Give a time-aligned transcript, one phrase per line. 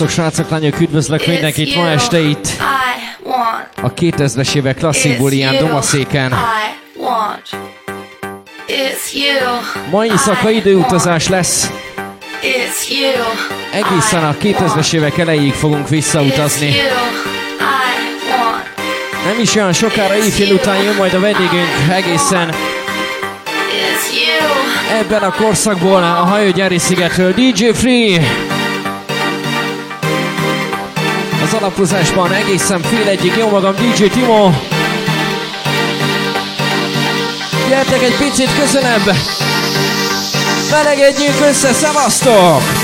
[0.00, 2.48] Szevasztok srácok, lányok, üdvözlök mindenkit ma este itt.
[3.82, 6.34] A 2000-es évek klasszik bulián Domaszéken.
[9.90, 11.70] Ma éjszaka időutazás lesz.
[13.72, 16.74] Egészen a 2000-es évek elejéig fogunk visszautazni.
[19.24, 22.54] Nem is olyan sokára éjfél után jön majd a vendégünk egészen
[24.98, 28.49] ebben a korszakból a hajógyári szigetről DJ Free.
[31.50, 34.50] Az alapozásban egészen fél egyik, jó magam DJ Timo.
[37.68, 39.14] Gyertek egy picit közelebb!
[40.68, 42.79] Felegedjünk össze, szevasztok!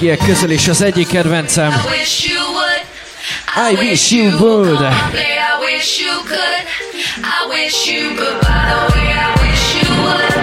[0.00, 1.72] Régiek közül is az egyik kedvencem.
[1.72, 2.82] I wish you would.
[3.56, 4.30] I wish you
[6.28, 6.60] could.
[7.22, 8.40] I wish you could.
[8.40, 10.37] By the way, I wish you would.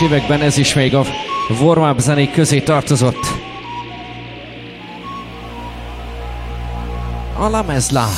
[0.00, 1.04] 2000-es években ez is még a
[1.60, 3.26] warm zenék közé tartozott.
[7.38, 7.48] A
[7.90, 8.08] la.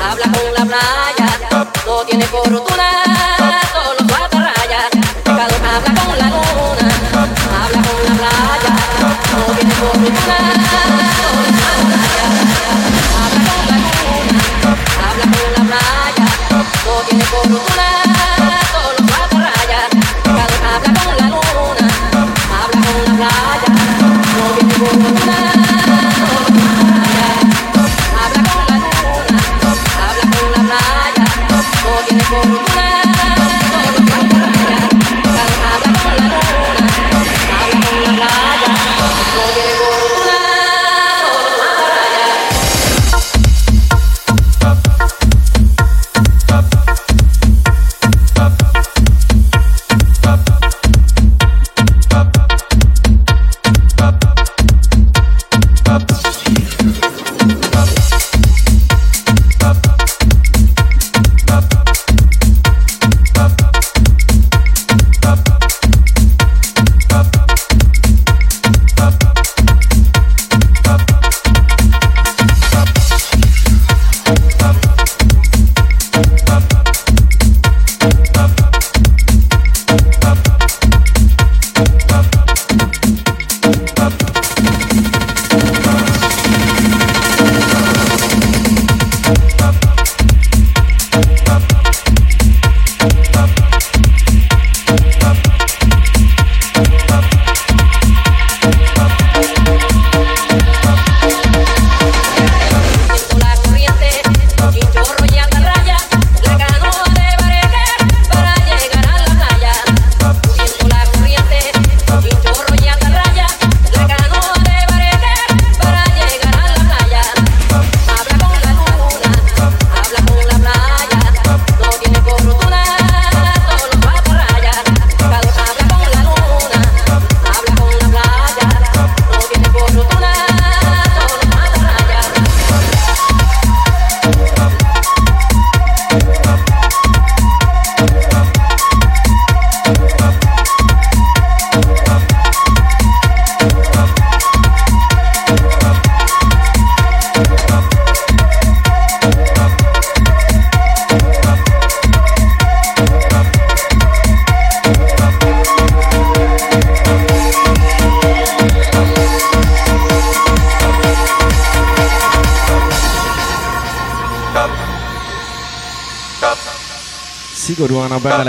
[0.00, 1.28] Habla con la playa
[1.88, 2.57] no tiene fortuna,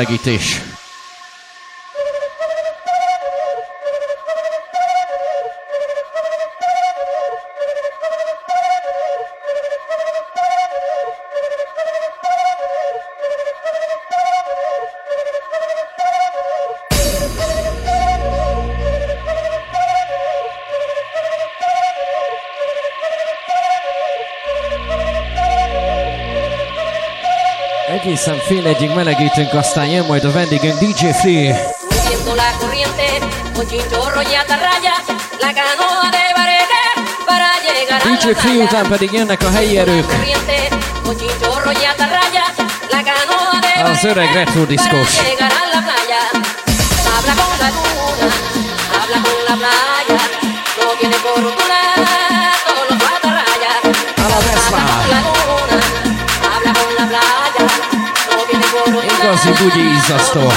[0.06, 0.59] szigorúan
[28.50, 31.76] fél egyig melegítünk, aztán jön majd a vendégünk DJ Free.
[38.04, 40.06] DJ Free után pedig jönnek a helyi erők.
[43.84, 45.18] Az öreg retro diszkós.
[47.10, 48.30] Habla con la luna,
[48.92, 49.99] habla con la playa,
[59.60, 60.54] студии «Застор».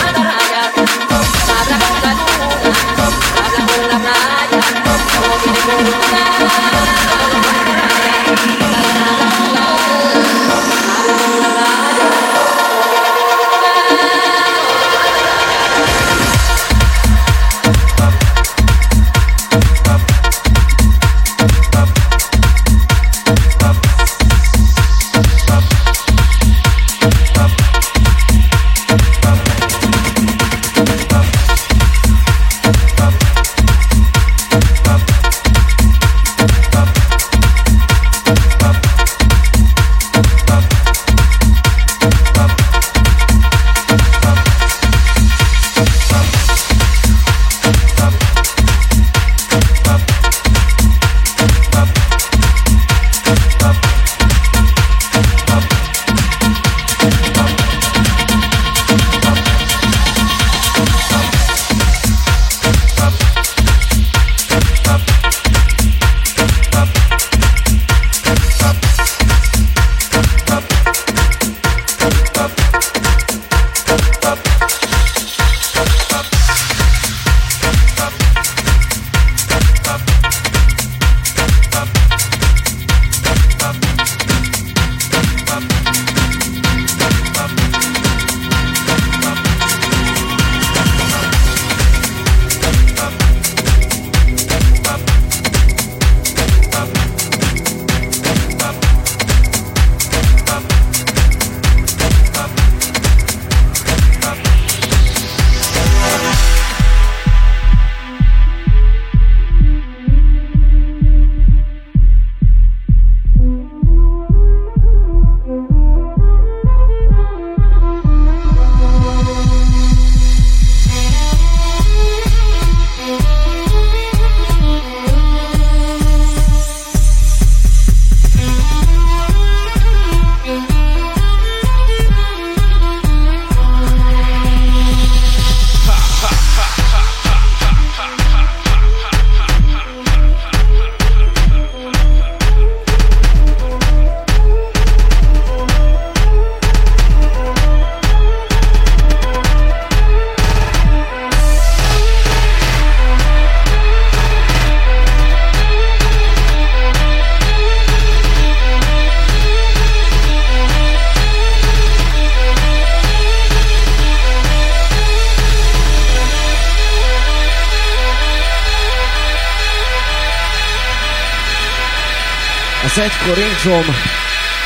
[172.94, 173.70] Bugyi izzasztó.
[173.72, 173.94] Rangom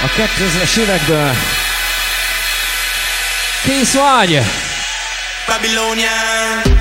[0.03, 1.31] a 2000-es évekből.
[3.63, 4.41] Kész vagy!
[5.47, 6.76] Babylonia.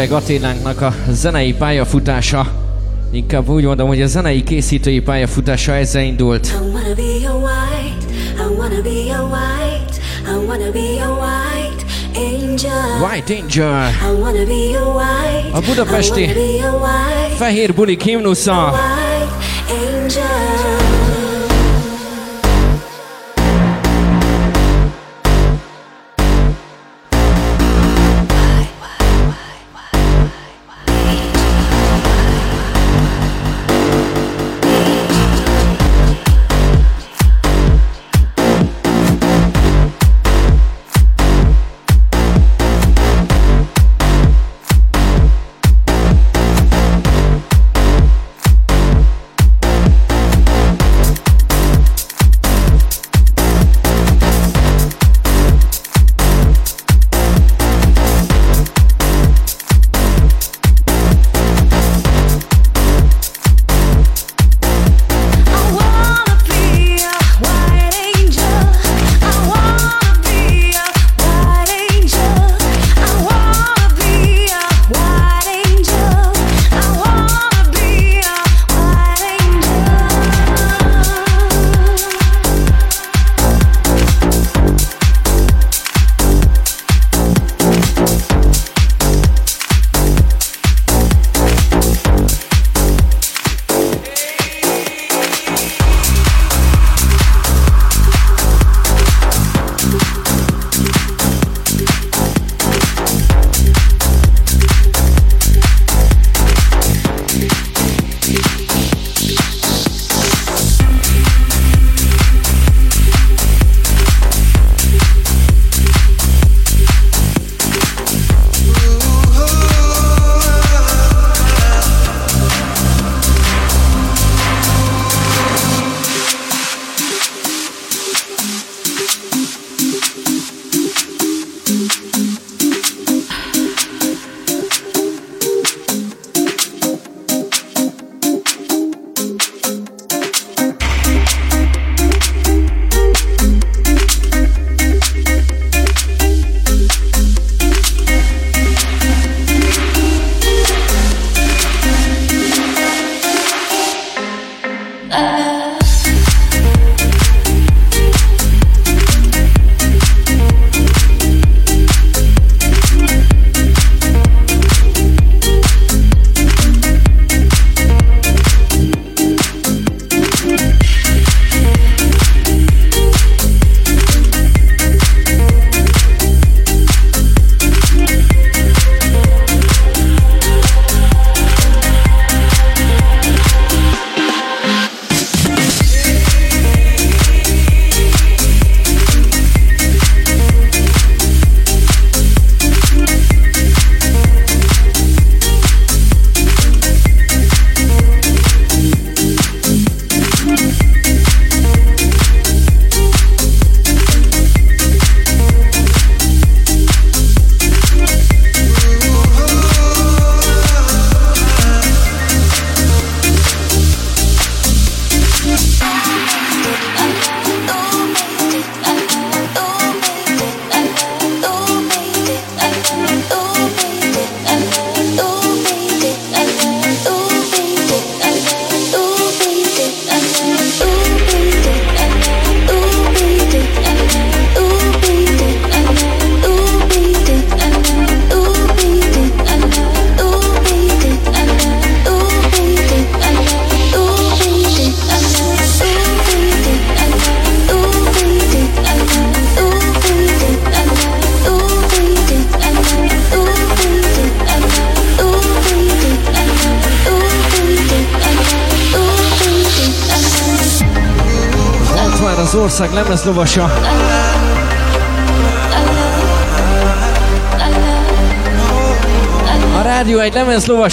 [0.00, 2.46] Öreg Attilánknak a zenei pályafutása,
[3.10, 6.54] inkább úgy mondom, hogy a zenei készítői pályafutása ezzel indult.
[13.02, 13.90] White Angel.
[15.52, 16.30] A budapesti
[17.36, 18.74] Fehér Bulik himnusza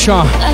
[0.08, 0.47] Shaw.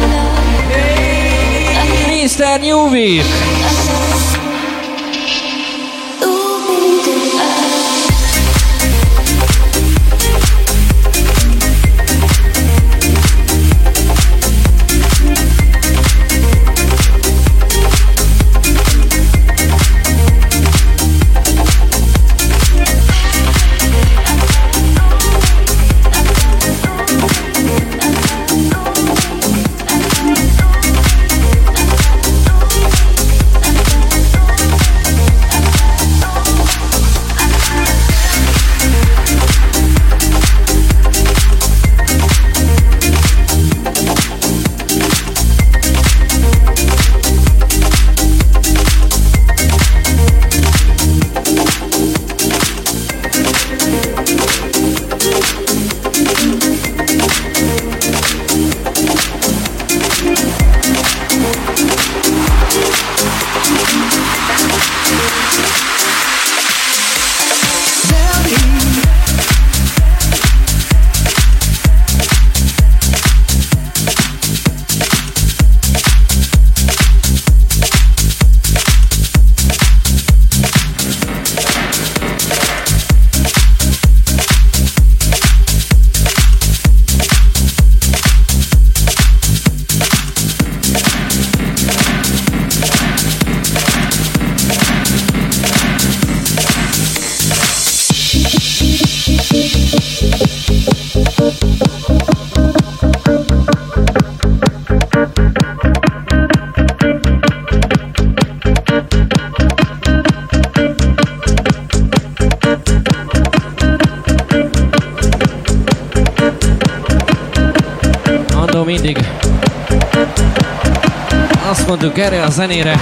[122.53, 122.95] Zenére.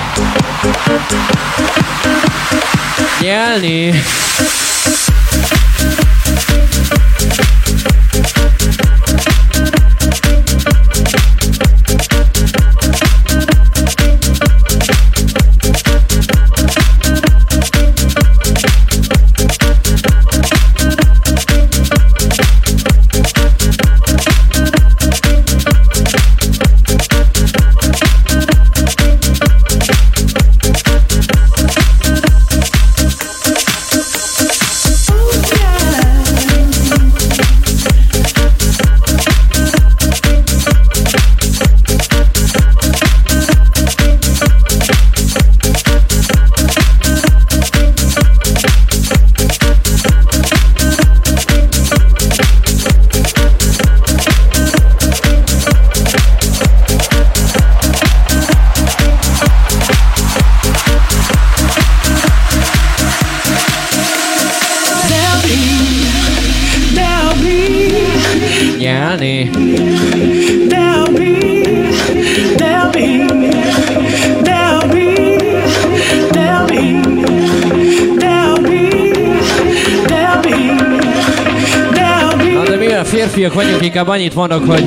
[83.81, 84.83] Inkább annyit mondok, hogy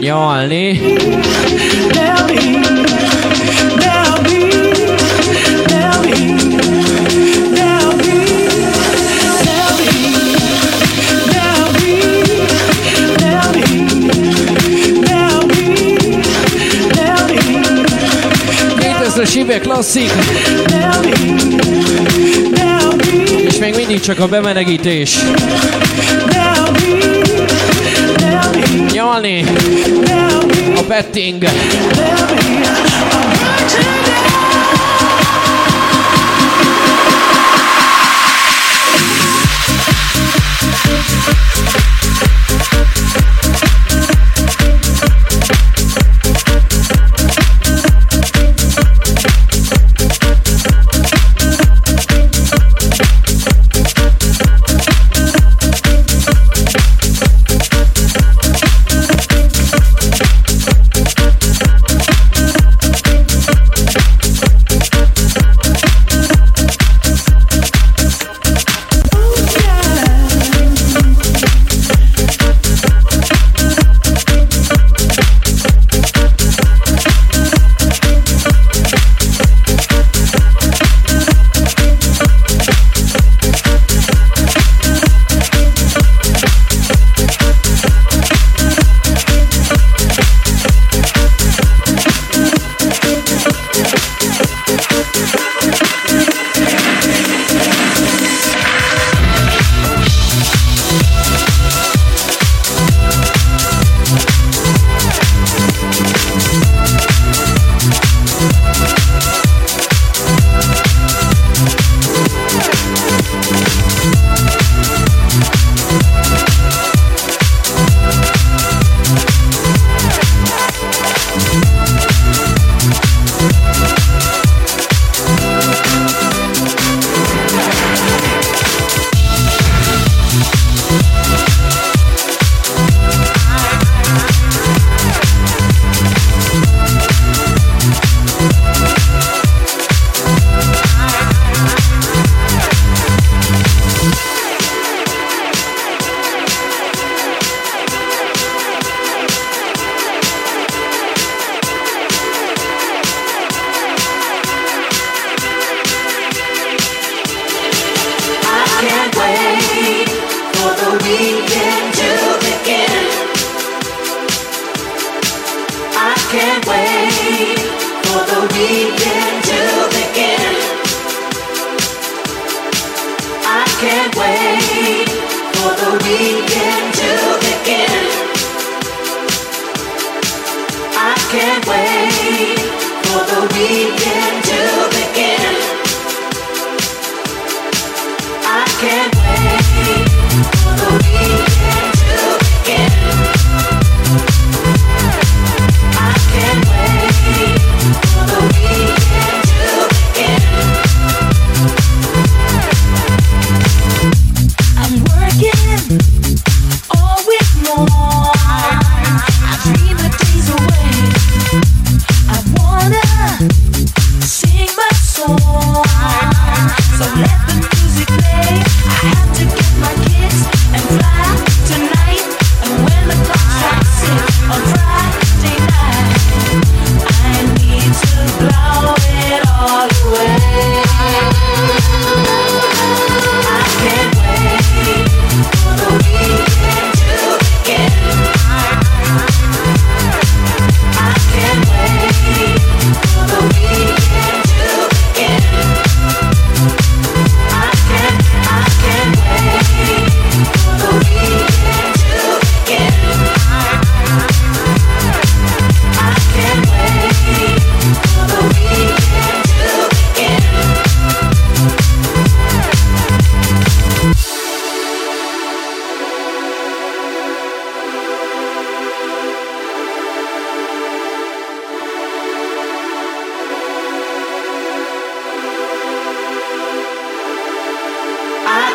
[0.00, 0.80] nyalni.
[19.26, 20.10] es évek klasszik.
[23.56, 25.18] És még mindig csak a bemenegítés.
[28.92, 29.44] nyalni
[30.76, 31.44] a betting.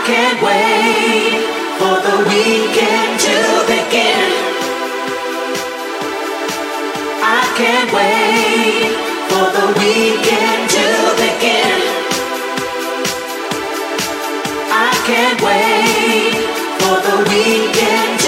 [0.02, 1.46] I can't wait
[1.78, 3.38] for the weekend to
[3.68, 4.32] begin.
[7.22, 8.98] I can't wait
[9.30, 10.88] for the weekend to
[11.22, 11.78] begin.
[14.74, 16.34] I can't wait
[16.82, 18.21] for the weekend.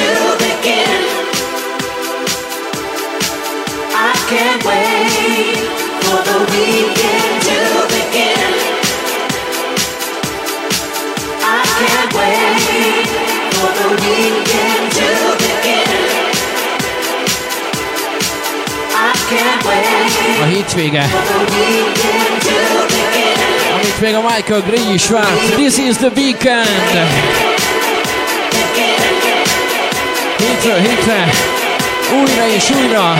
[20.73, 21.09] A hétvége.
[23.73, 25.55] Amit még a Michael Gray is várt.
[25.55, 27.09] This is the weekend.
[30.37, 31.29] Hétről hétre.
[32.21, 33.17] Újra és újra.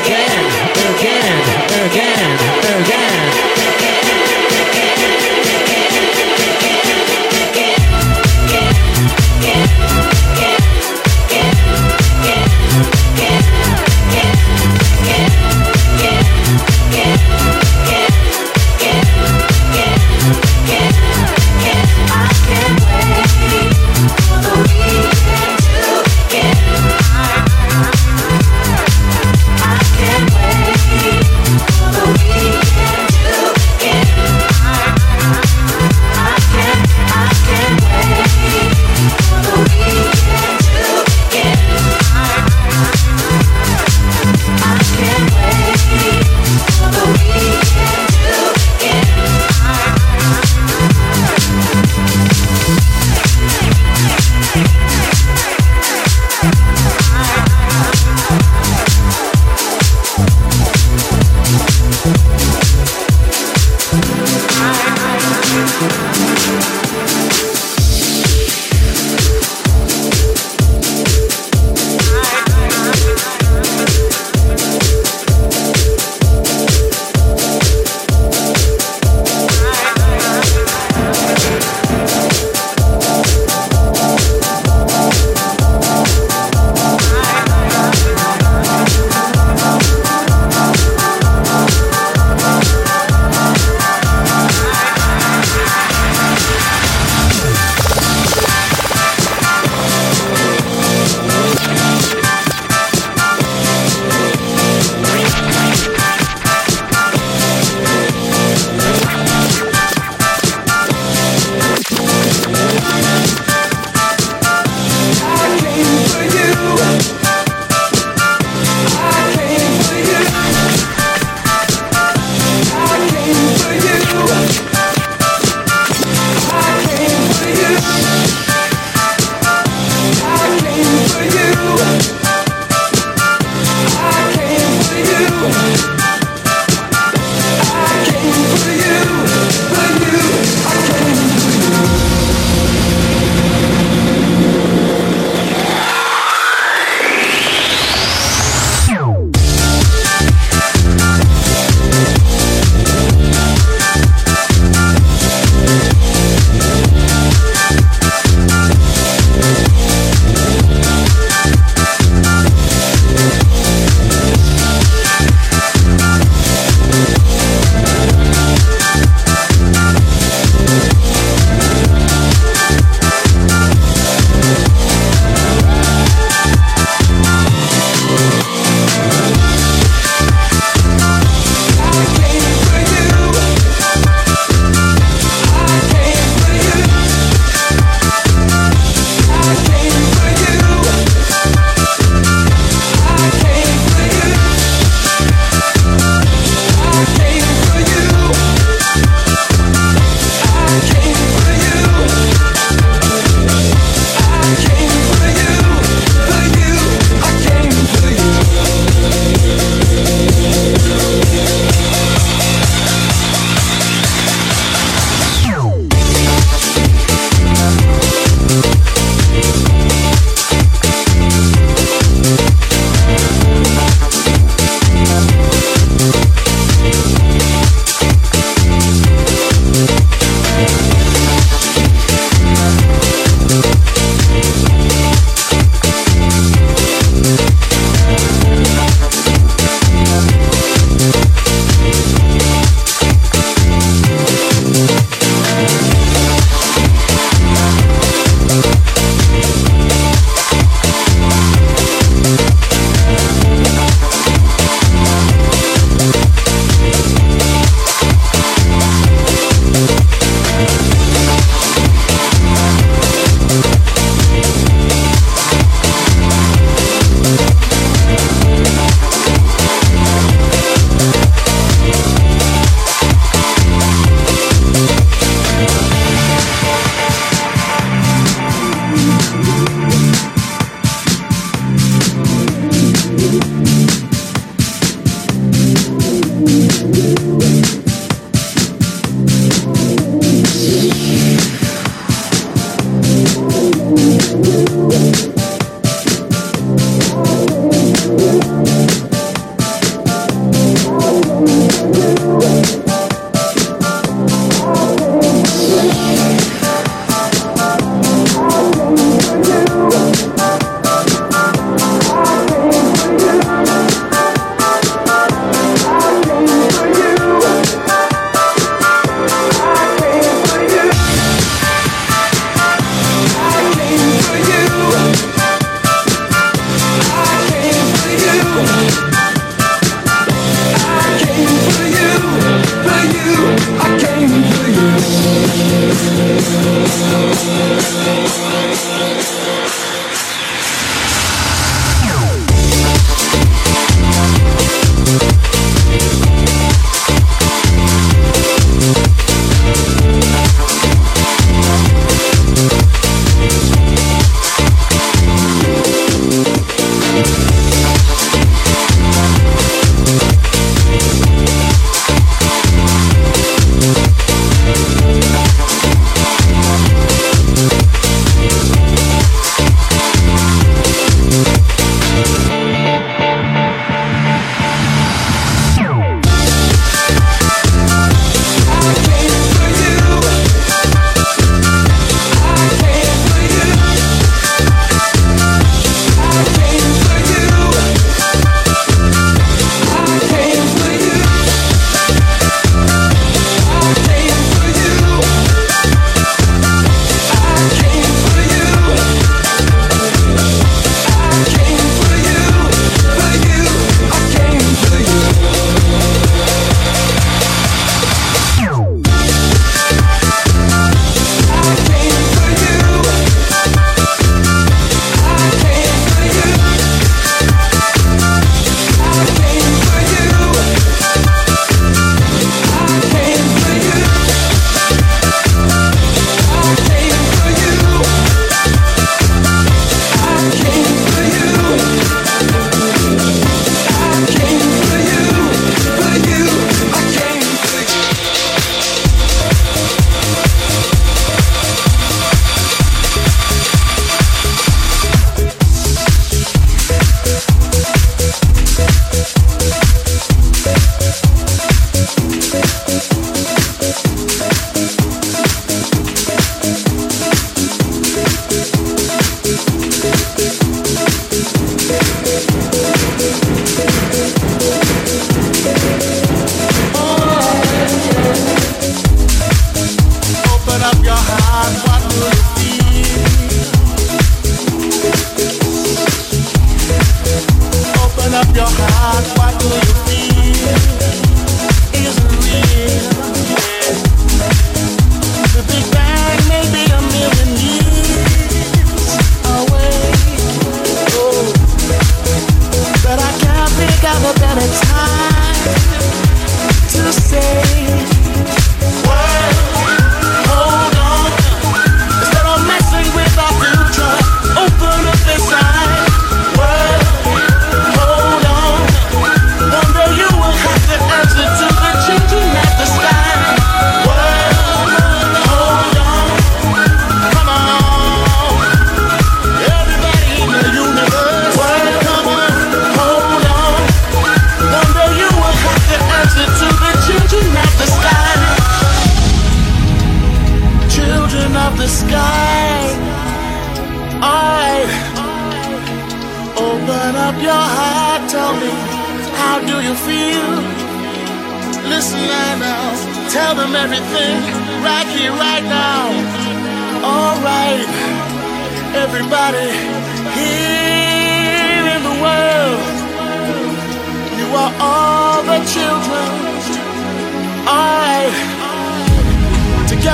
[0.00, 0.46] Again,
[0.94, 1.42] again,
[1.84, 2.38] again,
[2.80, 3.49] again.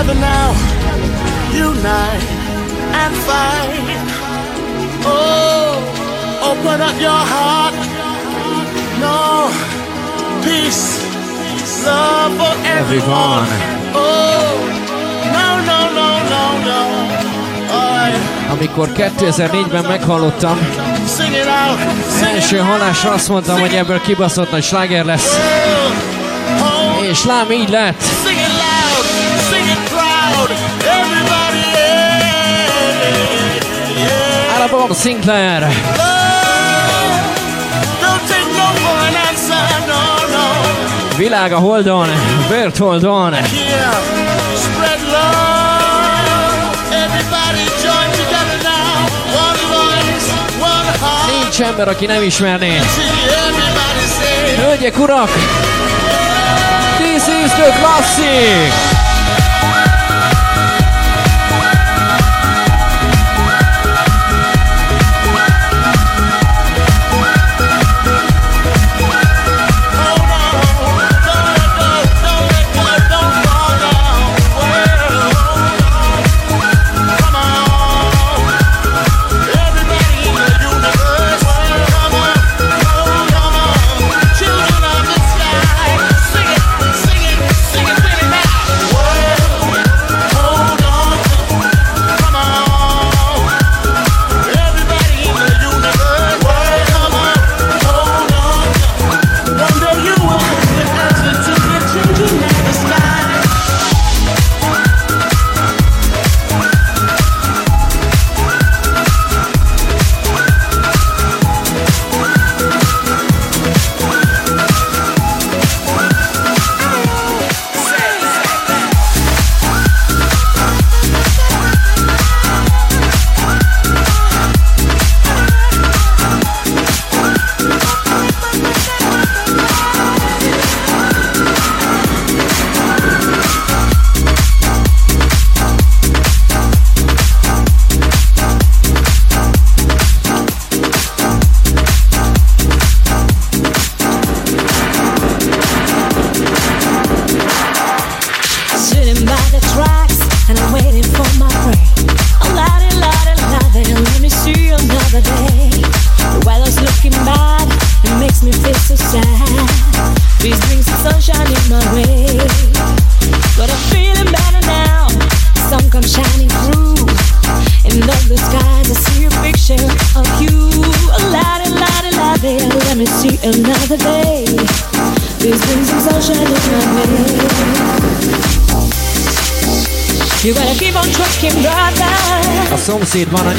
[0.06, 0.52] Together now,
[1.52, 2.22] unite
[2.92, 3.80] and fight.
[5.04, 5.82] Oh.
[6.50, 7.74] Open up your heart.
[9.00, 9.50] No
[10.42, 11.02] peace,
[11.84, 13.48] love for everyone.
[13.94, 14.54] Oh,
[15.36, 16.84] no, no, no, no, no.
[18.50, 20.58] Amikor 2004-ben meghallottam,
[22.22, 25.38] első halásra azt mondtam, hogy ebből kibaszott nagy sláger lesz.
[27.10, 28.02] És lám így lett.
[45.12, 46.56] Love.
[47.04, 49.06] Everybody join together now.
[49.44, 50.26] One voice,
[50.60, 51.30] one heart.
[51.30, 52.80] Nincs ember, aki nem ismerné.
[54.56, 55.30] Hölgyek, urak!
[56.98, 59.05] This is the classic!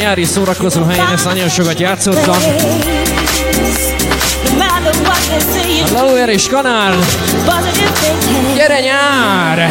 [0.07, 2.37] Nyári szórakozó helyen ezt nagyon sokat játszottam.
[5.93, 6.95] Lower és Kanál.
[8.55, 9.69] Gyere nyár!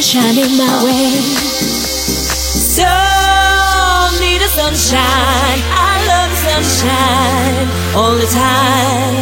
[0.00, 1.20] Shining my way.
[2.76, 2.84] So
[4.20, 5.60] need the sunshine.
[5.72, 9.16] I love the sunshine all the time.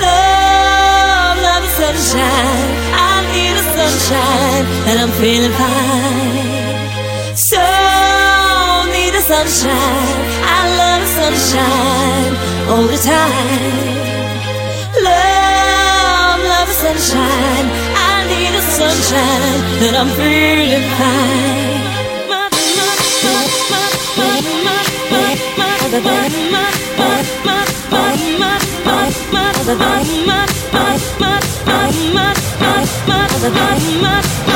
[0.00, 2.70] Love, love the sunshine.
[2.96, 7.36] I need the sunshine, and I'm feeling fine.
[7.36, 7.60] So
[8.94, 10.18] need the sunshine.
[10.56, 12.32] I love the sunshine
[12.70, 13.98] all the time.
[15.04, 15.38] Love
[16.38, 16.58] sunshine.
[16.58, 17.97] Need the sunshine,
[18.80, 21.78] and I'm feeling fine.
[33.38, 34.47] koronázatlan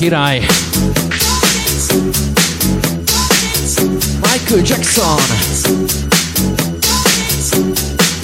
[0.00, 0.46] király.
[4.20, 5.20] Michael Jackson.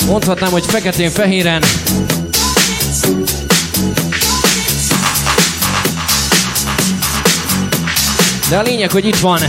[0.07, 1.63] Mondhatnám, hogy feketén-fehéren.
[8.49, 9.41] De a lényeg, hogy itt van.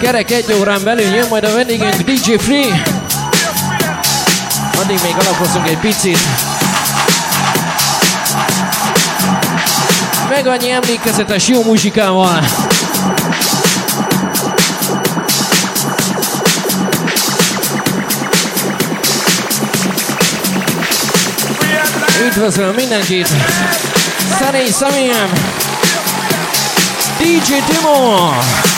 [0.00, 2.82] Kerek egy órán belül jön majd a vendégünk DJ Free.
[4.82, 6.35] Addig még alapozunk egy picit.
[10.28, 12.40] Meg annyi emlékezetes jó muzsikával.
[22.26, 23.28] Üdvözlöm mindenkit!
[24.38, 25.30] Szerény személyem!
[27.18, 28.75] DJ Timo!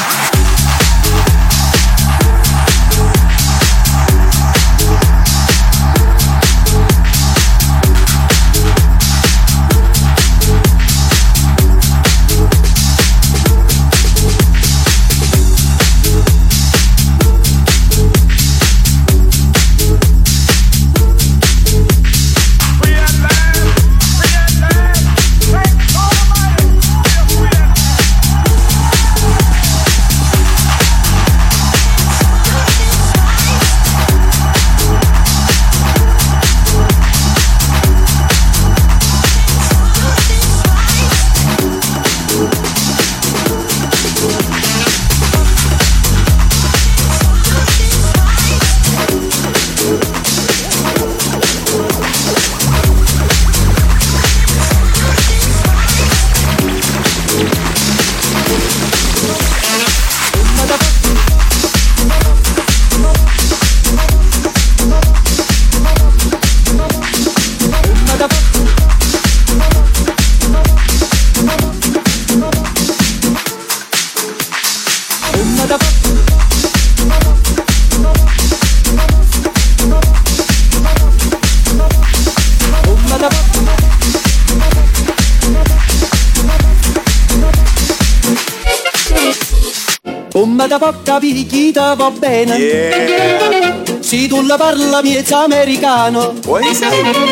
[90.68, 92.56] Da porca picchita va bene.
[92.56, 93.74] Yeah.
[94.00, 96.32] Si tu la parla miezza americano.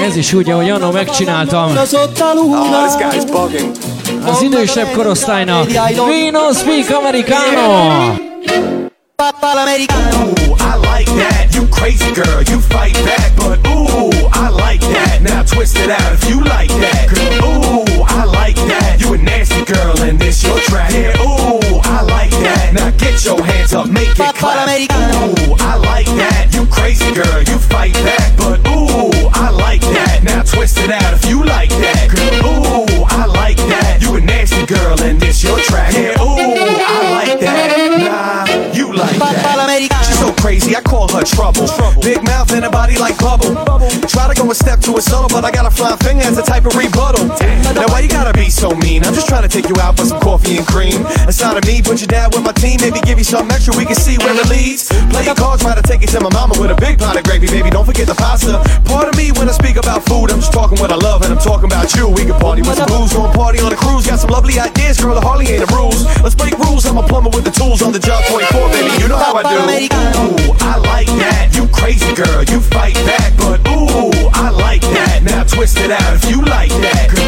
[0.07, 1.71] Ez is úgy, ahogy annó megcsináltam.
[1.71, 1.81] Oh.
[4.25, 5.67] Az idősebb korosztálynak.
[5.67, 8.15] We don't speak americano!
[9.17, 10.33] Papà l'americano.
[10.59, 11.55] I like that.
[11.55, 13.36] You crazy girl, you fight back,
[24.47, 24.69] clap.
[24.79, 26.55] Ooh, I like that.
[26.55, 30.23] You crazy girl, you fight back, but ooh, I like that.
[30.23, 32.11] Now twist it out if you like that.
[32.11, 34.03] Girl, ooh, I like that.
[34.03, 35.93] You a nasty girl and this your track.
[35.95, 37.67] Yeah, ooh, I like that.
[38.01, 40.05] Nah, you like that.
[40.07, 41.67] She's so crazy, I call her trouble.
[41.67, 42.03] trouble.
[42.03, 43.55] Big mouth and a body like bubble.
[43.55, 43.91] bubble.
[44.09, 46.39] Try to go a step to a subtle, but I got a flying finger as
[46.39, 47.27] a type of rebuttal.
[47.75, 49.05] Now why you gotta be so mean?
[49.05, 51.07] I'm just trying to take you out for some coffee and cream.
[51.31, 53.85] Aside of me, put you down with my team, maybe give you some extra, we
[53.87, 54.91] can see where it leads.
[55.11, 57.23] Play your cards, try to take it to my mama with a big pot of
[57.23, 57.71] gravy, baby.
[57.71, 58.59] Don't forget the pasta.
[58.85, 61.31] Part of me when I speak about food, I'm just talking what I love, and
[61.33, 62.09] I'm talking about you.
[62.11, 64.07] We can party with some booze, go and party on a cruise.
[64.07, 65.15] Got some lovely ideas, girl.
[65.15, 66.03] The Harley ain't a rules.
[66.23, 66.87] Let's break rules.
[66.87, 68.91] I'm a plumber with the tools on the job 24, baby.
[69.03, 69.59] You know how I do.
[70.27, 71.55] Ooh, I like that.
[71.55, 75.23] You crazy girl, you fight back, but ooh, I like that.
[75.23, 77.11] Now twist it out if you like that.
[77.15, 77.26] Girl,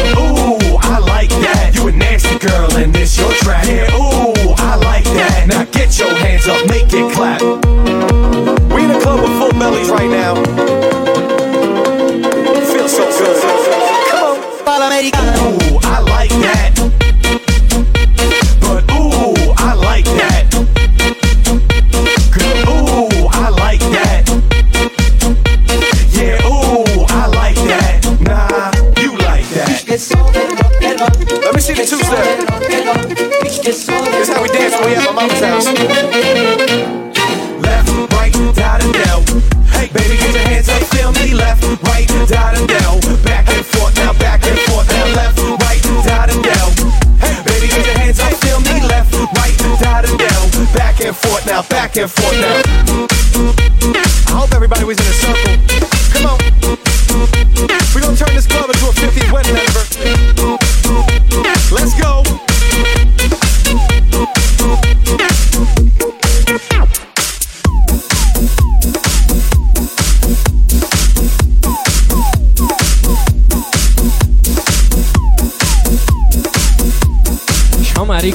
[7.07, 7.68] Clap.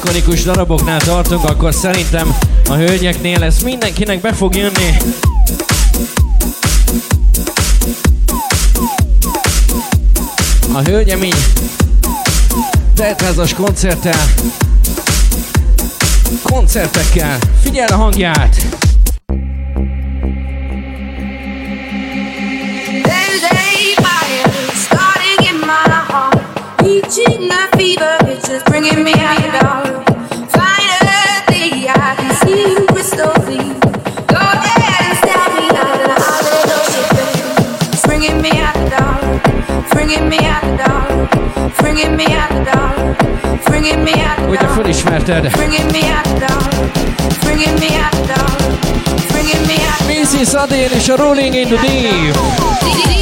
[0.04, 2.36] Ikonikus daraboknál tartunk, akkor szerintem
[2.68, 4.96] a hölgyeknél ez mindenkinek be fog jönni.
[10.72, 11.34] A hölgyemény
[12.94, 14.24] teltházas koncerttel,
[16.42, 18.83] koncertekkel, figyel a hangját!
[45.24, 45.52] Dark.
[45.52, 46.52] Bringing me out the
[47.42, 48.40] bringing me out the
[49.32, 53.13] bringing me out Missy Sadin a Rolling in the Deep!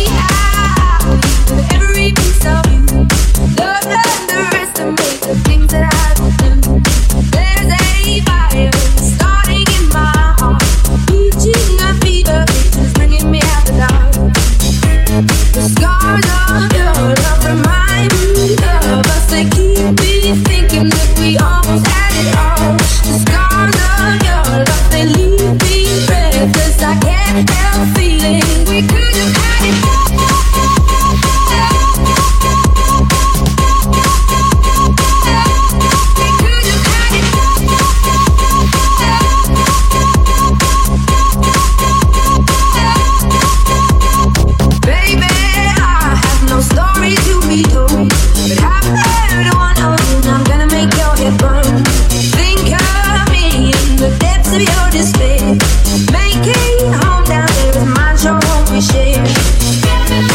[59.81, 60.32] Thank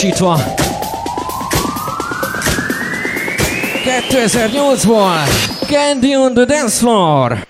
[0.00, 0.40] klubosítva.
[4.10, 5.12] 2008-ból
[5.68, 7.49] Candy on the Dance Floor.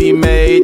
[0.00, 0.59] he made.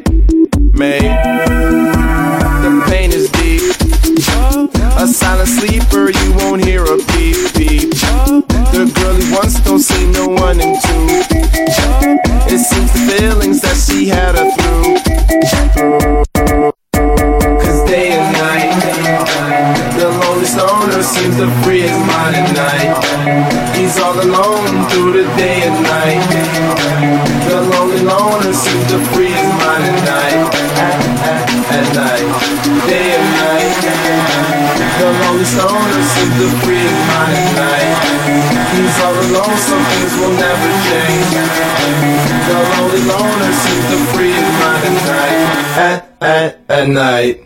[46.89, 47.43] night.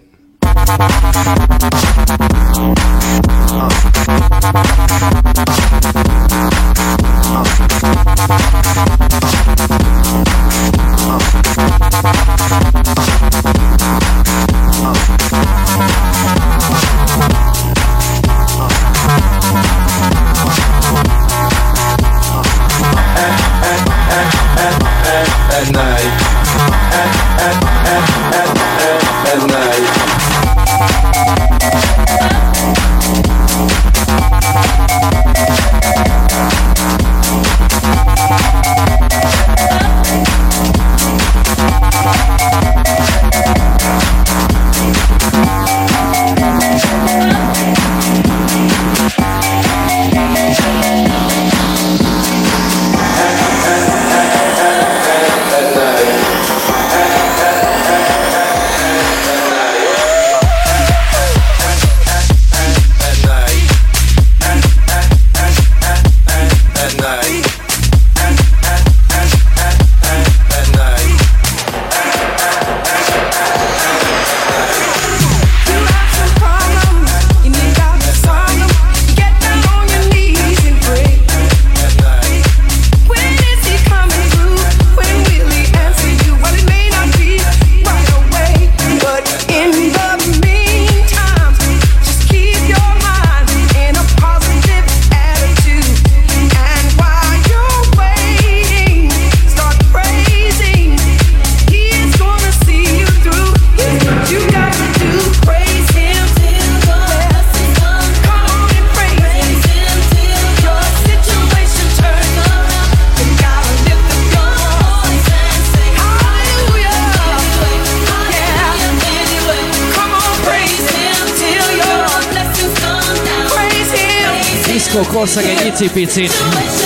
[125.89, 126.33] picit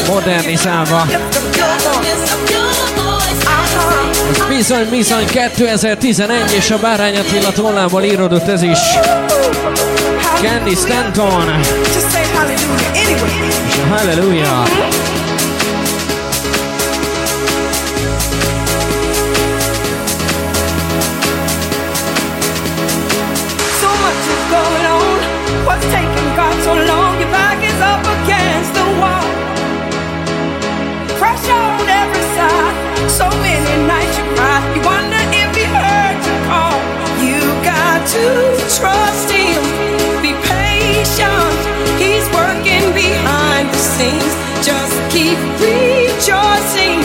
[0.08, 1.06] modernizálva.
[4.30, 8.78] Ez bizony, bizony 2011 és a Bárány Attila tollából íródott ez is.
[10.40, 11.60] Candy Stanton.
[12.92, 14.68] És a Hallelujah.
[25.66, 27.03] What's taking God so long?
[45.14, 46.98] Keep rejoicing.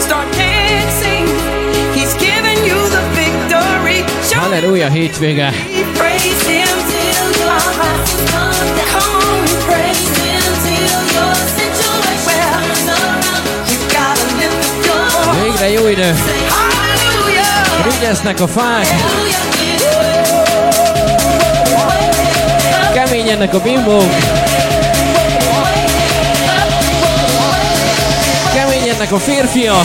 [0.00, 1.24] Start dancing.
[1.92, 4.00] He's giving you the victory.
[4.24, 5.52] Show Halleluja hétvége.
[5.98, 8.08] praise him till your heart
[8.92, 13.44] Come on, praise him till your situation turns around.
[13.70, 16.14] You gotta lift your Végre jó idő.
[16.48, 17.92] Hallelujah.
[17.92, 18.86] Rigyesznek a fák.
[22.94, 24.51] Keményennek a bimbók.
[29.02, 29.84] Diana con Firfion.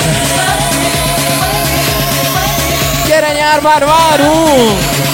[3.07, 5.06] Jeremiah Barbaru.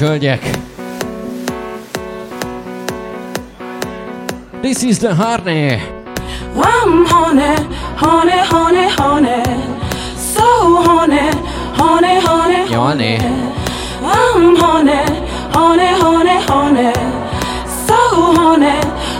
[0.00, 0.40] Hölgyek.
[4.62, 5.80] This is the Harney.
[6.54, 7.56] I'm honey,
[7.96, 9.42] honey, honey, honey.
[10.34, 11.30] So honey,
[11.76, 13.18] honey, honey, honey.
[14.02, 15.04] I'm honey,
[15.52, 16.92] honey, honey, honey.
[17.86, 17.96] So
[18.36, 18.78] honey,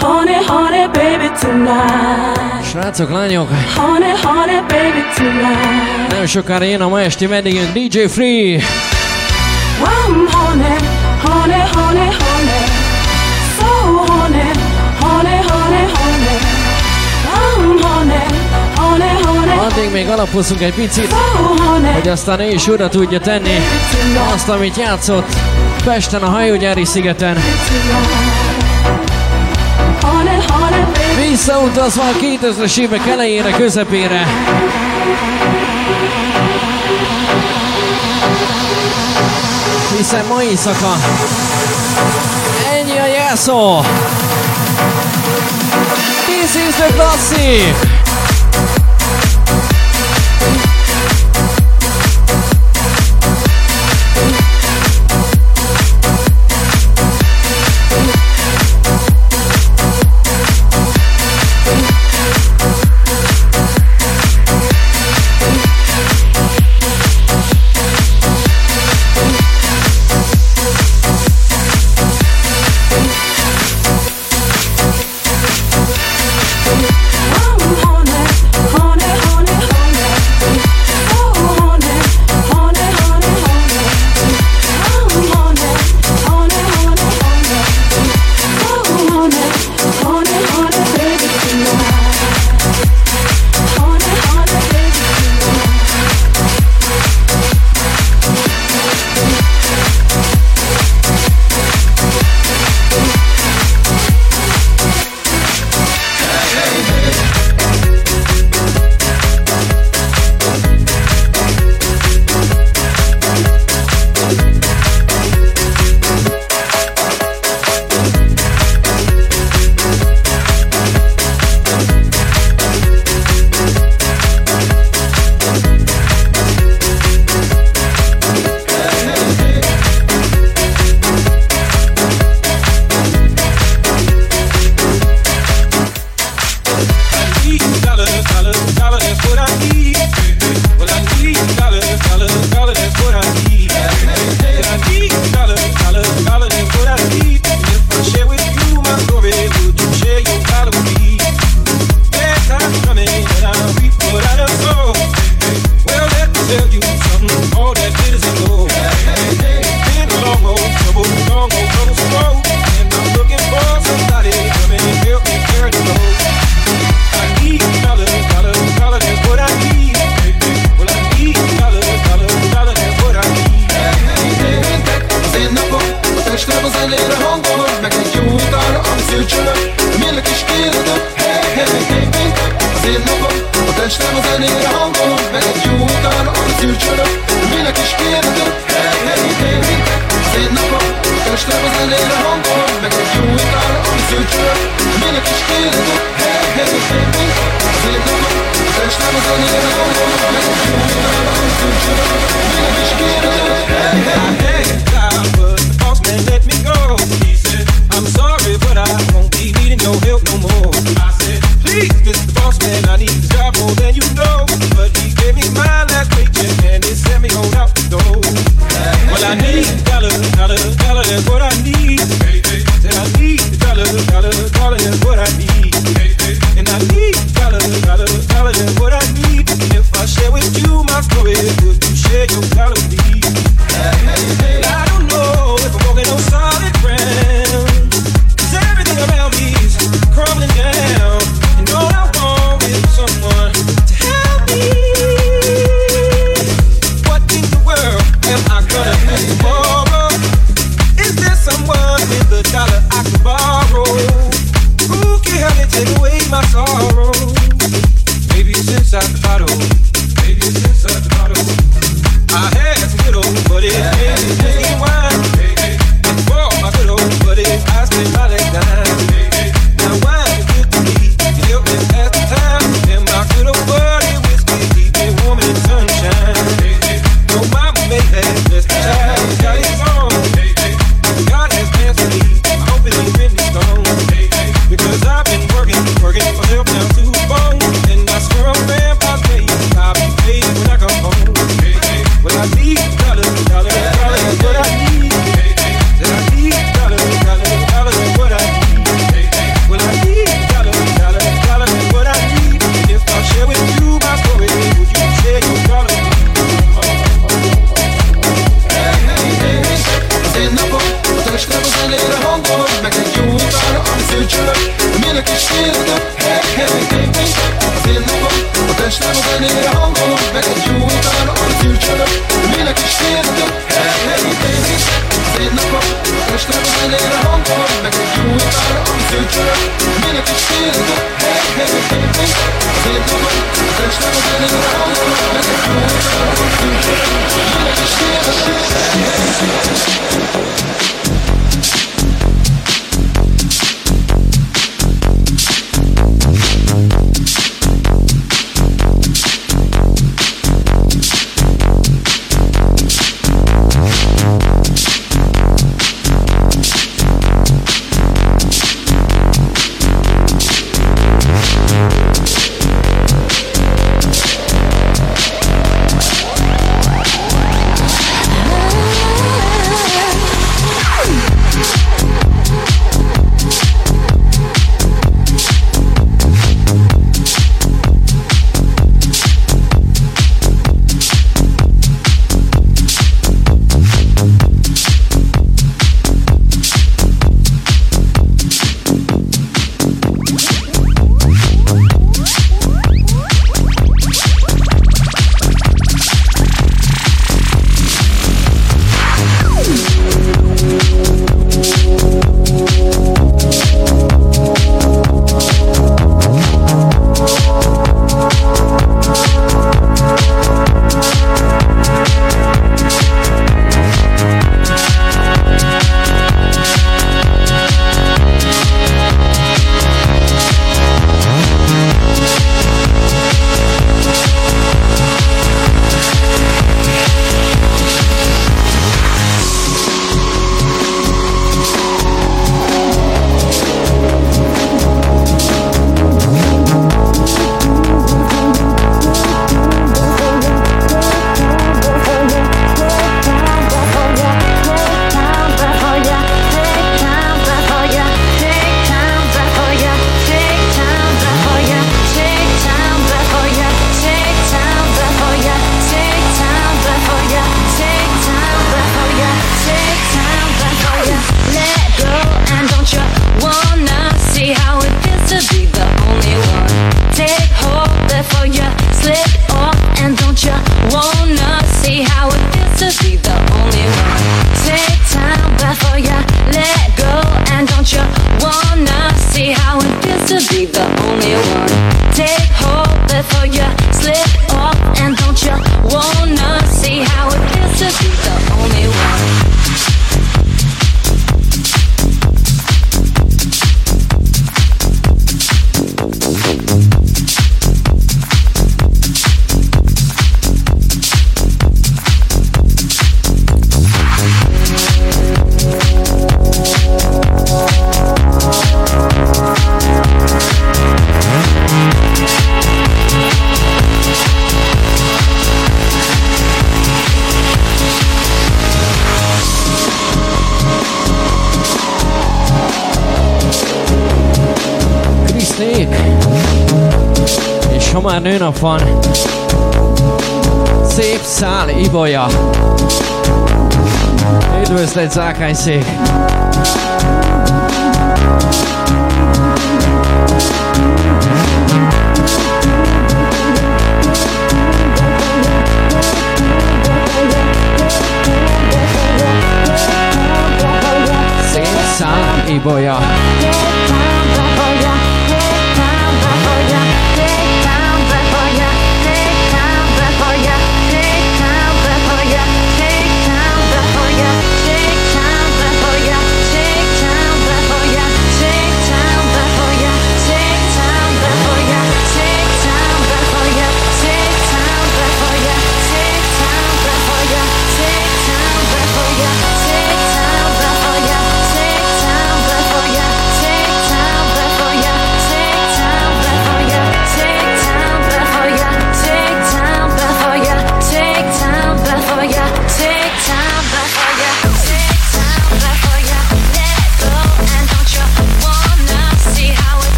[0.00, 2.64] honey, honey, baby tonight.
[2.64, 6.12] Srácok, lányok, Honey, honey, baby tonight.
[6.12, 8.60] nem sokára jön a ma esti vendégünk DJ Free.
[19.92, 21.14] Még alapozunk egy picit,
[21.94, 23.60] hogy aztán ő is oda tudja tenni
[24.34, 25.36] azt, amit játszott
[25.84, 27.38] Pesten a hajógyári szigeten.
[31.30, 34.26] Visszautazva a 2000-es évek elejére, közepére.
[39.96, 40.96] Hiszen ma éjszaka
[42.72, 43.80] ennyi a jelszó.
[46.26, 48.01] This is the classic.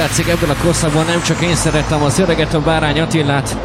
[0.00, 3.56] látszik ebből a korszakban nem csak én szerettem az öreget, a Bárány Attilát,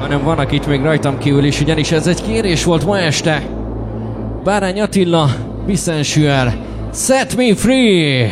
[0.00, 3.42] hanem van, akit még rajtam kívül is, ugyanis ez egy kérés volt ma este.
[4.44, 5.28] Bárány Attila,
[5.66, 6.54] Viszensüel,
[6.94, 8.30] Set Me Free!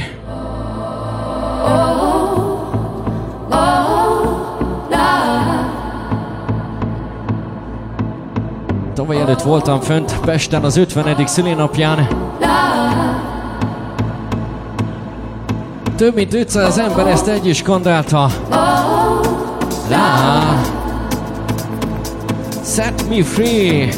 [8.94, 11.26] Tavaly előtt voltam fönt Pesten az 50.
[11.26, 12.08] szülinapján.
[15.96, 18.30] több mint 500 ember ezt egy is kandálta.
[22.64, 23.88] Set me free.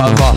[0.00, 0.29] Bye bye.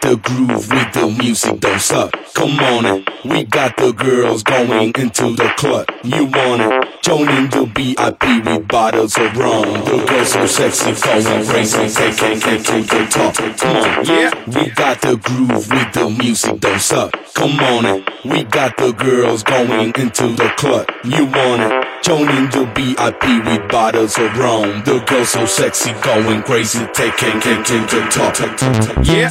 [0.00, 2.35] Got the groove with the music don't suck.
[2.46, 3.08] Come on it.
[3.24, 5.90] We got the girls going into the club.
[6.04, 7.02] You want it?
[7.02, 9.64] Joining the VIP with bottles of rum.
[9.84, 13.34] The girls so sexy, going crazy, taking it to the top.
[13.34, 14.30] Come on, yeah.
[14.46, 17.18] We got the groove with the music don't suck.
[17.34, 18.08] Come on it.
[18.24, 20.88] We got the girls going into the club.
[21.02, 22.04] You want it?
[22.04, 24.84] Joining the VIP with bottles of rum.
[24.84, 28.38] The girls so sexy, going crazy, taking it to the top.
[29.04, 29.30] Yeah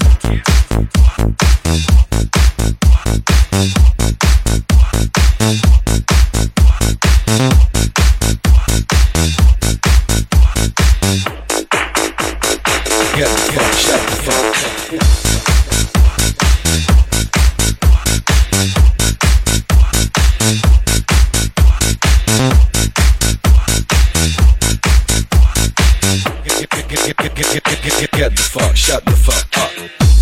[28.18, 30.15] get the fuck, shut the fuck up.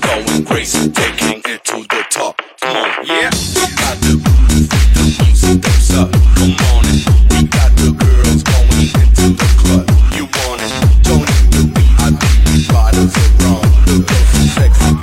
[0.00, 2.40] Going crazy, taking it to the top.
[2.60, 3.28] Come on, yeah.
[3.52, 4.16] We got the
[5.92, 6.10] the.
[6.36, 6.84] Come on.
[7.28, 9.84] We got the girls going into the club.
[10.16, 10.72] You want it?
[11.04, 11.62] Joining the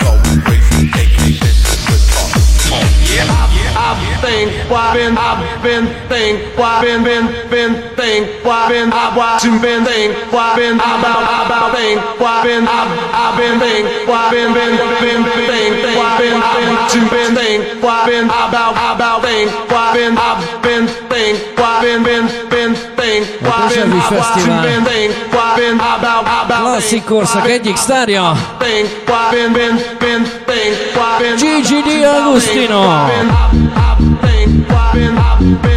[0.02, 2.34] going crazy, taking it to the top.
[2.66, 3.30] Come on, yeah.
[3.78, 10.56] I've been, I've been, been, been, been, think, why been, I've watching, been, think, why
[10.56, 15.74] been, about, about, think, why been, I've, I've been, think, why been, been, been, think,
[15.98, 20.86] why been, I've watching, been, think, why been, about, about, think, why been, I've been,
[21.10, 24.62] think, why been, been, been, think, why been, I've watching, Fesztivál.
[24.62, 28.36] been, think, why been, about, about, Klasszik korszak egyik sztárja!
[28.60, 32.82] think, why been, been, been, think, why been, Gigi Di Agostino!
[35.34, 35.73] I've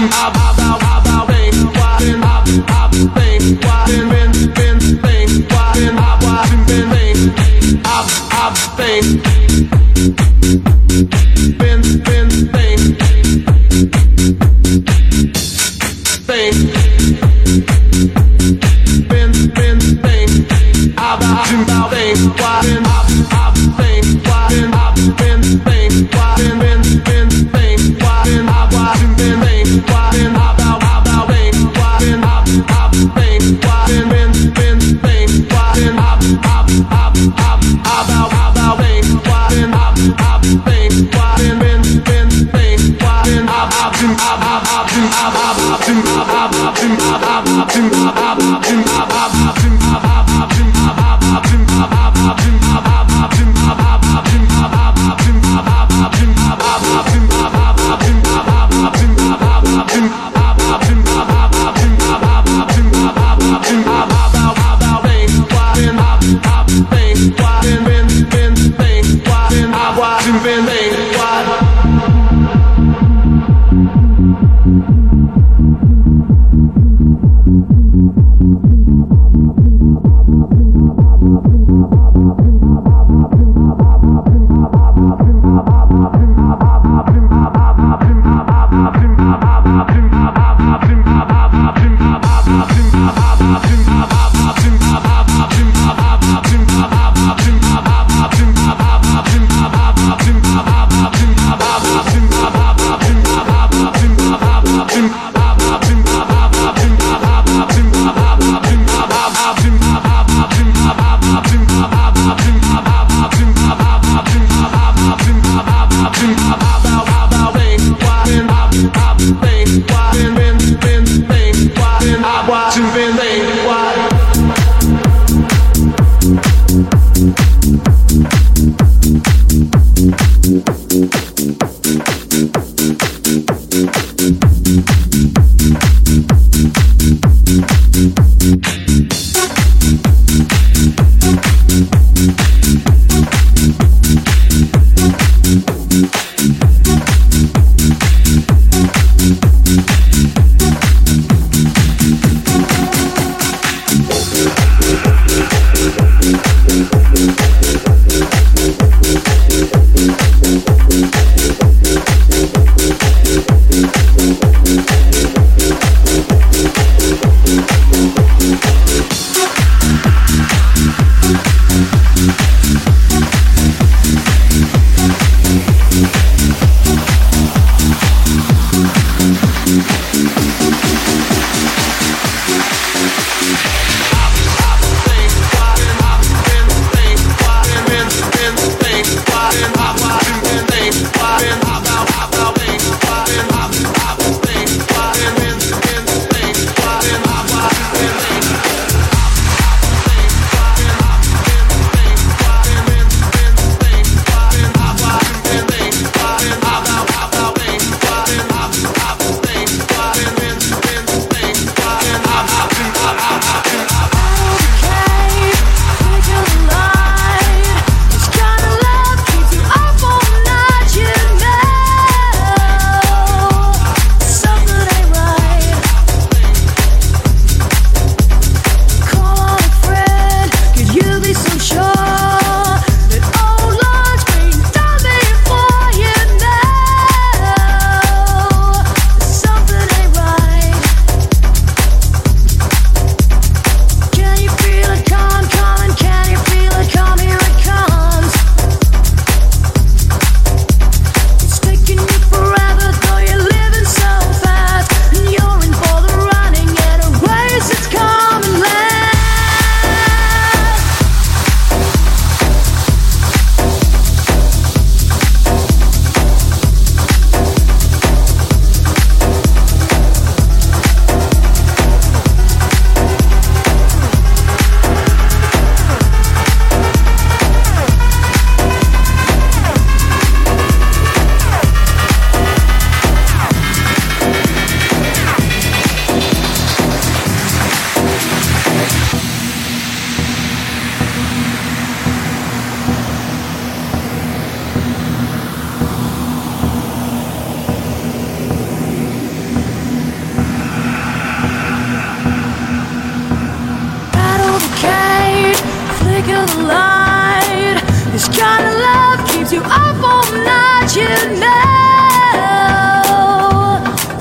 [0.00, 0.57] I, I,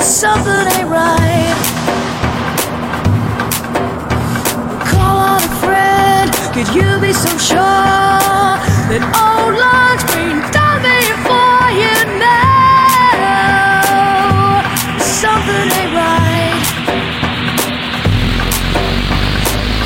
[0.01, 1.55] something ain't right.
[4.89, 7.57] Call on a friend, could you be so sure
[8.89, 9.55] that old
[10.51, 11.95] done before you?
[14.99, 16.57] Something ain't right.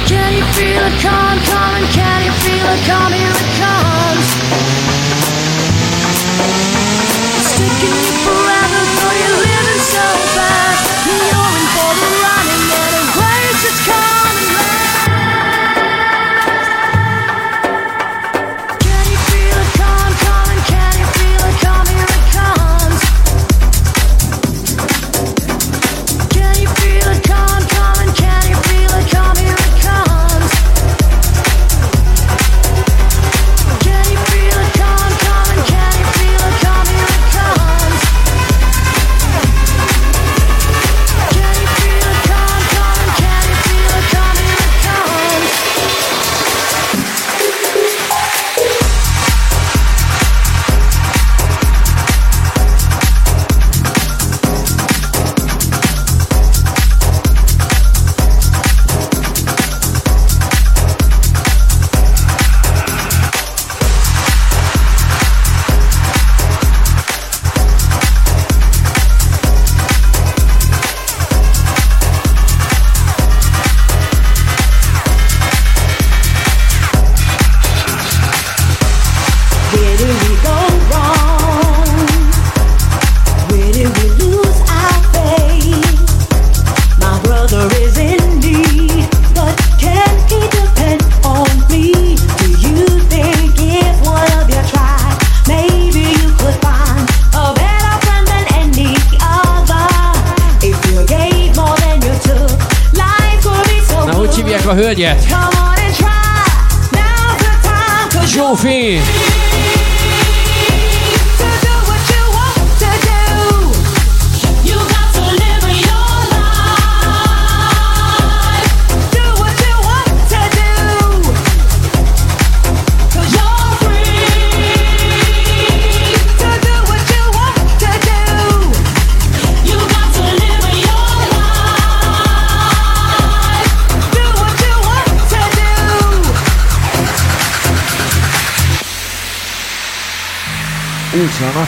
[0.07, 1.85] Can you feel it coming?
[1.91, 3.60] Can you feel it coming?
[7.83, 8.40] you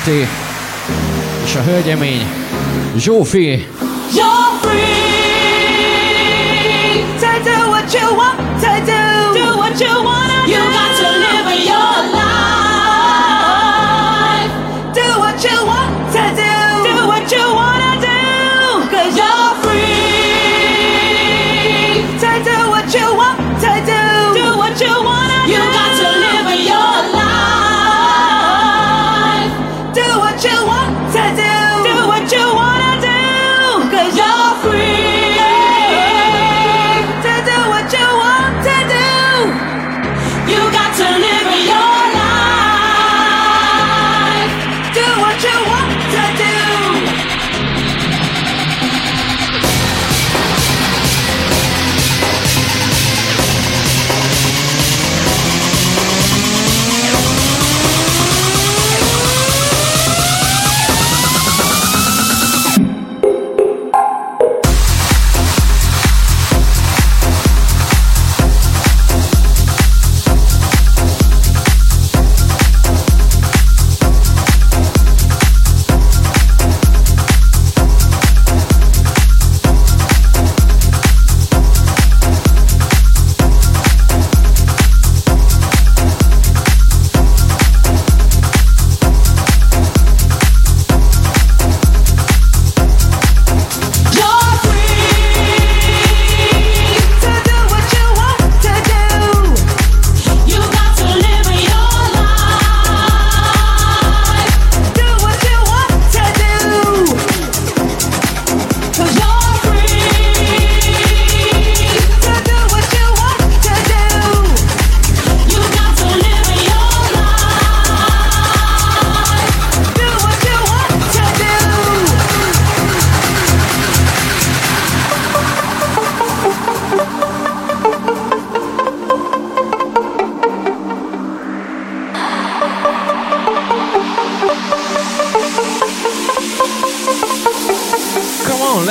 [0.05, 0.27] Máté
[1.43, 2.27] és a hölgyemény
[2.95, 3.67] Zsófi.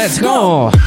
[0.02, 0.81] Let's go.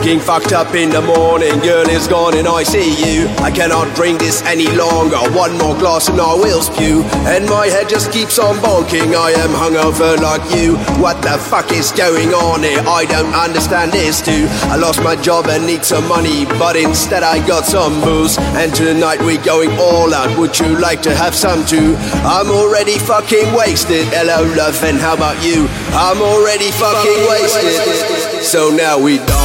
[0.00, 3.28] Waking fucked up in the morning, girl is gone and I see you.
[3.36, 5.20] I cannot drink this any longer.
[5.36, 7.02] One more glass and I will spew.
[7.28, 9.12] And my head just keeps on bonking.
[9.14, 10.78] I am hungover like you.
[11.02, 12.80] What the fuck is going on here?
[12.80, 14.46] I don't understand this too.
[14.72, 18.38] I lost my job and need some money, but instead I got some booze.
[18.56, 20.32] And tonight we're going all out.
[20.38, 21.94] Would you like to have some too?
[22.24, 24.06] I'm already fucking wasted.
[24.16, 25.68] Hello, love, and how about you?
[25.92, 28.42] I'm already fucking wasted.
[28.42, 29.39] So now we dance.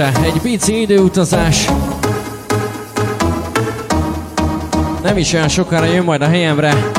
[0.00, 1.66] Este, egy pici időutazás.
[5.02, 6.90] Nem is olyan sokára jön majd a helyemre.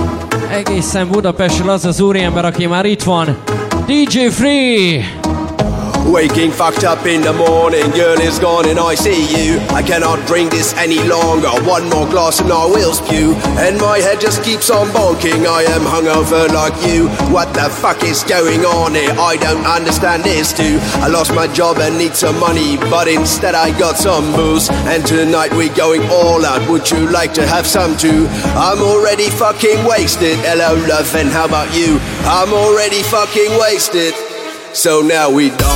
[0.52, 3.38] Egészen Budapestről az az úriember, aki már itt van.
[3.86, 5.20] DJ Free!
[6.06, 9.60] Waking fucked up in the morning, girl is gone and I see you.
[9.70, 11.50] I cannot drink this any longer.
[11.64, 13.34] One more glass and I will spew.
[13.62, 15.46] And my head just keeps on bonking.
[15.46, 17.08] I am hungover like you.
[17.32, 19.12] What the fuck is going on here?
[19.12, 20.80] I don't understand this too.
[21.00, 24.70] I lost my job and need some money, but instead I got some booze.
[24.70, 26.68] And tonight we're going all out.
[26.70, 28.28] Would you like to have some too?
[28.58, 30.38] I'm already fucking wasted.
[30.40, 32.00] Hello, love, and how about you?
[32.26, 34.14] I'm already fucking wasted.
[34.74, 35.70] So now we dance.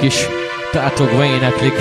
[0.00, 0.28] Fiúk is
[0.72, 1.74] tátogva éneklik.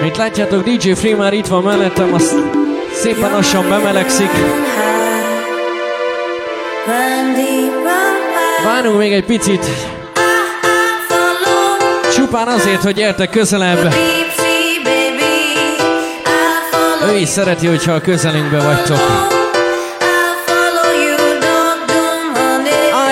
[0.00, 2.34] Mint látjátok, DJ Free már itt van mellettem, azt
[2.92, 4.30] szépen lassan bemelegszik.
[8.64, 9.66] Várunk még egy picit.
[12.14, 13.94] Csupán azért, hogy gyertek közelebb.
[17.10, 19.37] Ő is szereti, hogyha a közelünkbe vagytok.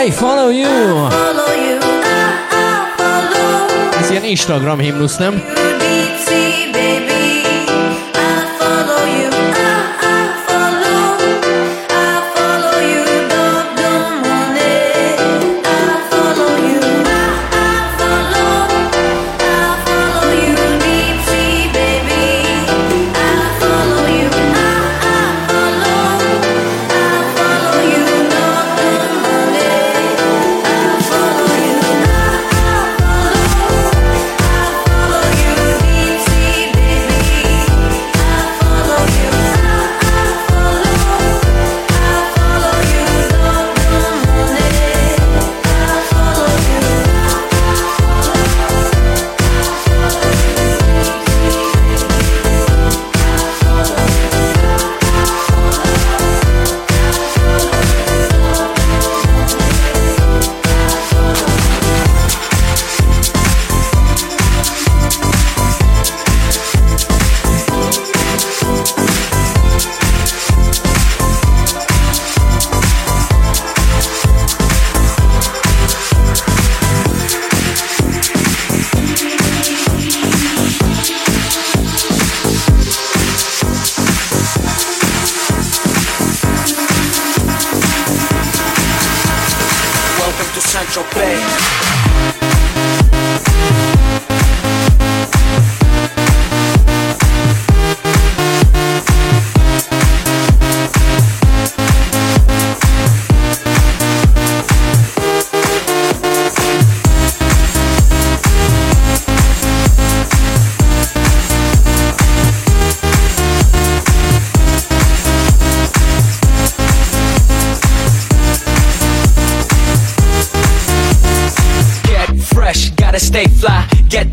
[0.06, 1.06] I follow you.
[4.00, 5.42] Ez ilyen Instagram himnusz, nem?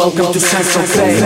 [0.00, 1.20] Welcome to Central Bay.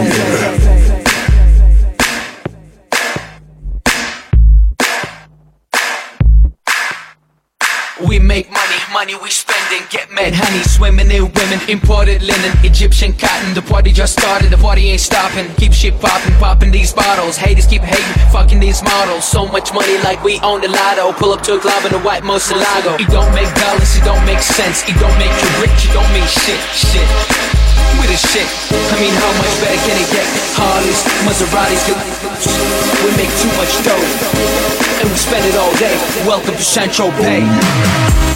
[8.04, 12.50] We make money, money we spend and Get mad honey, swimming in women, imported linen,
[12.64, 13.54] Egyptian cotton.
[13.54, 15.54] The party just started, the party ain't stopping.
[15.54, 17.36] Keep shit popping, popping these bottles.
[17.36, 19.24] Haters keep hating, fucking these models.
[19.24, 21.12] So much money like we own the lotto.
[21.12, 22.98] Pull up to a club in a white Moselago.
[22.98, 24.82] It don't make dollars, it don't make sense.
[24.88, 27.53] It don't make you rich, it don't mean shit, shit.
[28.00, 28.48] We the shit.
[28.92, 30.26] I mean, how much better can it get?
[30.58, 31.82] Harleys, Maseratis,
[33.02, 34.06] we make too much dough,
[35.00, 35.96] and we spend it all day.
[36.26, 38.33] Welcome to Central Bay.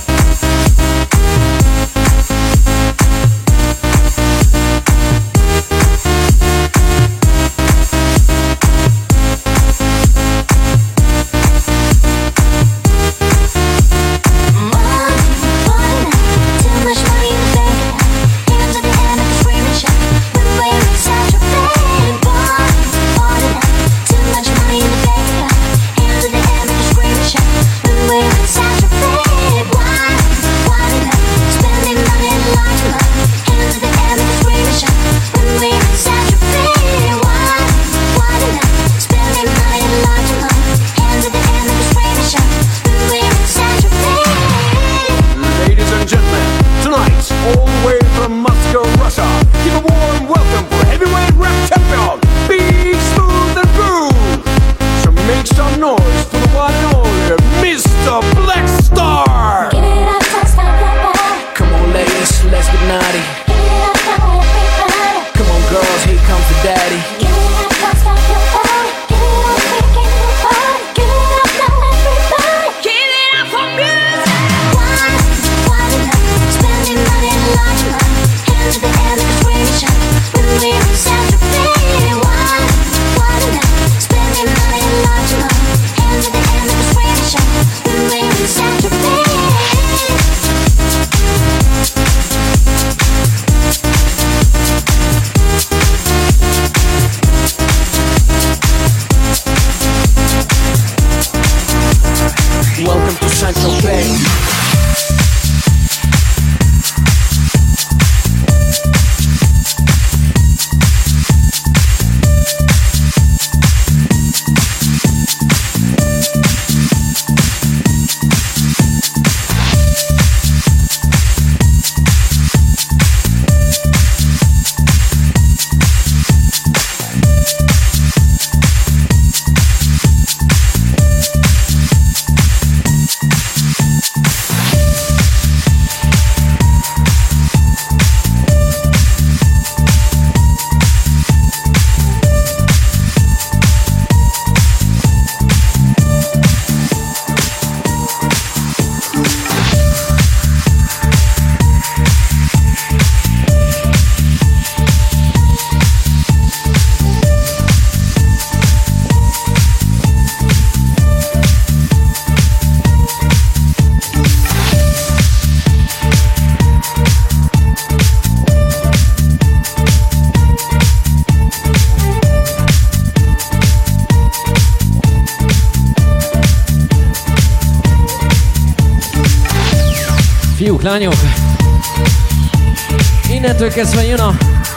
[183.78, 184.36] Következve jön a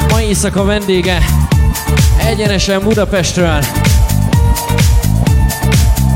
[0.10, 1.18] mai éjszaka vendége,
[2.26, 3.60] egyenesen Budapestről.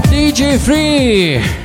[0.10, 1.65] DJ Free!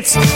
[0.00, 0.29] It's